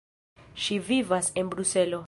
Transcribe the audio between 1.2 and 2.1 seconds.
en Bruselo.